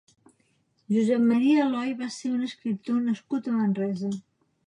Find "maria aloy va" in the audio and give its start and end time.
1.31-2.09